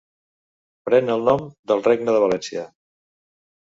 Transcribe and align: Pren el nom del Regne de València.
Pren 0.89 1.13
el 1.17 1.23
nom 1.29 1.45
del 1.73 1.87
Regne 1.91 2.19
de 2.19 2.27
València. 2.27 2.69